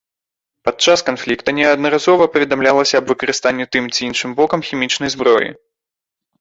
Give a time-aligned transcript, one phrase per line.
[0.67, 5.49] Падчас канфлікта неаднаразова паведамлялася аб выкарыстанні тым ці іншым бокам хімічнай зброі.